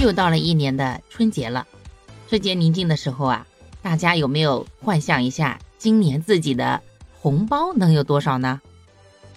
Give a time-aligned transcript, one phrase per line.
[0.00, 1.66] 又到了一年的春节了，
[2.28, 3.44] 春节临近的时候啊，
[3.82, 6.80] 大家有没有幻想一下，今年自己的
[7.20, 8.60] 红包能有多少呢？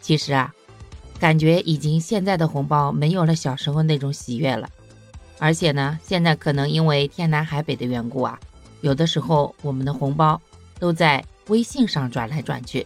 [0.02, 0.54] 其实啊，
[1.20, 4.70] 感觉已经现在的红包没有了小时候那种喜悦了，
[5.40, 8.40] 而且呢，现在可能因为天南海北的缘故啊，
[8.82, 10.40] 有的时候我们的红包
[10.78, 12.86] 都在微信上转来转去，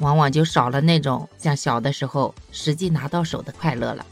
[0.00, 4.04] 往往就少了那种像小的时候实际拿到手的快乐了。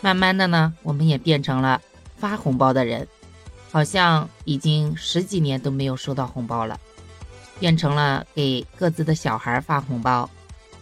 [0.00, 1.82] 慢慢的呢，我们也变成了。
[2.16, 3.06] 发红包的人，
[3.70, 6.80] 好像已经十几年都没有收到红包了，
[7.60, 10.28] 变成了给各自的小孩发红包，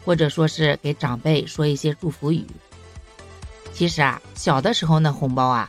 [0.05, 2.47] 或者说是给长辈说一些祝福语。
[3.73, 5.69] 其实啊，小的时候那红包啊，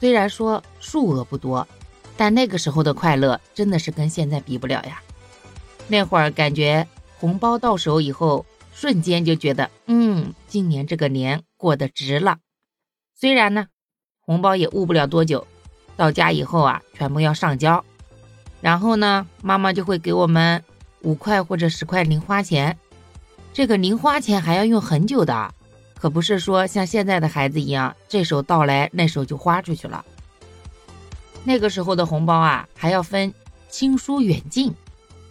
[0.00, 1.68] 虽然说数额不多，
[2.16, 5.02] 但那个时候的快乐真的是跟现在比不了呀。
[5.86, 12.38] 那会儿感觉红包到手以后，瞬间就觉得，嗯，今年这个年过得值了。
[13.14, 13.66] 虽然呢。
[14.26, 15.46] 红包也捂不了多久，
[15.96, 17.84] 到家以后啊，全部要上交，
[18.60, 20.62] 然后呢，妈妈就会给我们
[21.02, 22.76] 五块或者十块零花钱。
[23.52, 25.54] 这个零花钱还要用很久的，
[25.94, 30.04] 可不是说像现在的孩子一样，这手到来那手就花出去了。
[31.44, 33.32] 那个时候的红包啊，还要分
[33.68, 34.74] 亲疏远近，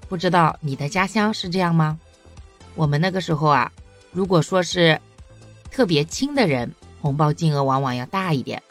[0.07, 1.99] 不知道你的家乡是这样吗？
[2.75, 3.71] 我们那个时候啊，
[4.11, 5.01] 如果说是
[5.71, 8.61] 特别亲的人，红包金额往往要大一点。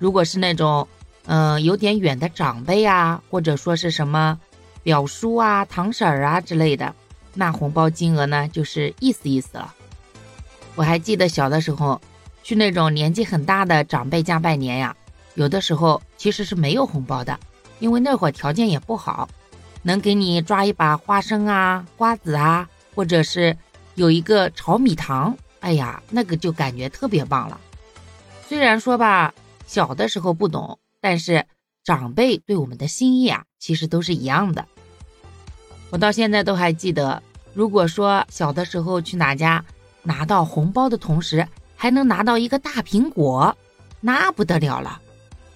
[0.00, 0.88] 如果是那种，
[1.26, 4.40] 嗯，有点远的长辈啊，或者说是什么
[4.82, 6.94] 表叔啊、堂婶儿啊之类的，
[7.34, 9.74] 那红包金额呢，就是意思意思了。
[10.74, 12.00] 我还记得小的时候，
[12.42, 14.96] 去那种年纪很大的长辈家拜年呀，
[15.34, 17.38] 有的时候其实是没有红包的，
[17.78, 19.28] 因为那会儿条件也不好，
[19.82, 23.54] 能给你抓一把花生啊、瓜子啊，或者是
[23.96, 27.60] 有一个炒米糖，哎呀，那个就感觉特别棒了。
[28.48, 29.34] 虽然说吧。
[29.70, 31.46] 小的时候不懂，但是
[31.84, 34.66] 长辈对我们的心意啊，其实都是一样的。
[35.90, 37.22] 我到现在都还记得，
[37.54, 39.64] 如果说小的时候去哪家
[40.02, 43.56] 拿到红包的同时，还能拿到一个大苹果，
[44.00, 45.00] 那不得了了，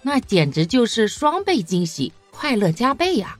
[0.02, 3.36] 那简直就是双倍惊喜，快乐加倍呀！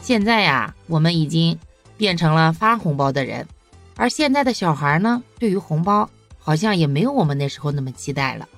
[0.00, 1.58] 现在呀，我们已经
[1.98, 3.46] 变成了发红包的人，
[3.94, 8.48] 而现在的小孩呢，对于红包好像也没有我们那时候那么期待了。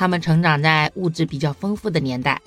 [0.00, 2.40] 他们成长在物质比较丰富的年代，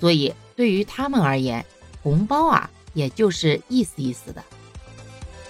[0.00, 1.64] 所以对于他们而言，
[2.02, 4.42] 红包啊，也就是意思意思的。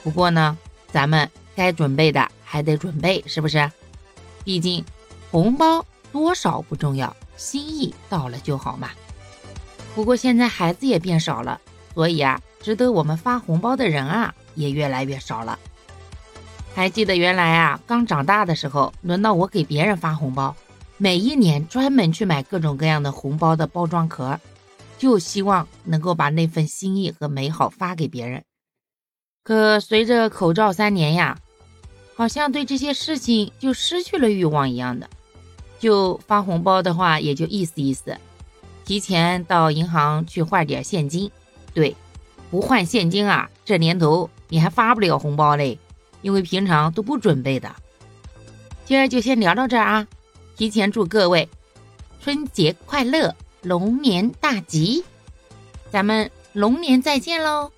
[0.03, 0.59] 不过呢，
[0.93, 3.73] 咱们该准备的还得准备，是不是？
[4.45, 4.85] 毕竟
[5.31, 8.91] 红包多少不重要，心意到了就好嘛。
[9.95, 11.59] 不过现在孩子也变少了，
[11.95, 15.59] 所以啊，值得我们发红包的人啊，也越来越少了。
[16.75, 20.55] 还记得原来啊，刚长大的时候，轮到我给别人发红包。
[21.03, 24.39] 每一年专门去买各种各样的红包的包装壳，
[24.99, 28.45] 就希望能够把那份心意和美好发给别人。
[29.43, 31.39] 可随着口罩三年呀，
[32.15, 35.09] 好像对这些事情就失去了欲望一样的。
[35.79, 38.19] 就发红包的话，也就意思意思，
[38.85, 41.31] 提前到银行去换点现金。
[41.73, 41.97] 对，
[42.51, 45.79] 不换现金啊，这年头你还发不了红包嘞，
[46.21, 47.75] 因为平常都不准备的。
[48.85, 50.07] 今儿就先聊到这儿啊。
[50.61, 51.49] 提前祝各位
[52.23, 55.03] 春节快乐，龙年大吉！
[55.91, 57.73] 咱们龙年再见喽！